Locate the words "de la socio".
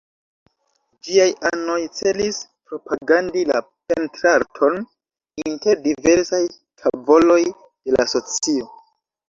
7.55-8.71